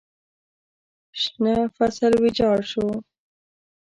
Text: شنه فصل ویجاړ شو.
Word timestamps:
شنه 1.21 1.55
فصل 1.77 2.11
ویجاړ 2.21 2.57
شو. 2.71 2.87